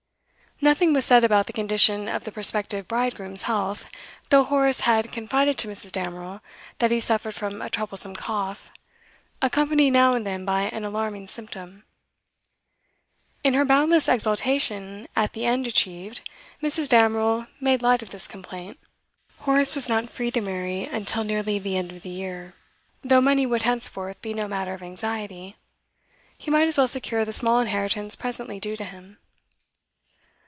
[0.63, 3.89] Nothing was said about the condition of the prospective bridegroom's health,
[4.29, 5.91] though Horace had confided to Mrs.
[5.91, 6.39] Damerel
[6.77, 8.69] that he suffered from a troublesome cough,
[9.41, 11.83] accompanied now and then by an alarming symptom.
[13.43, 16.29] In her boundless exultation at the end achieved,
[16.61, 16.89] Mrs.
[16.89, 18.77] Damerel made light of this complaint.
[19.39, 22.53] Horace was not free to marry until nearly the end of the year;
[23.01, 25.55] for, though money would henceforth be no matter of anxiety,
[26.37, 29.17] he might as well secure the small inheritance presently due to him.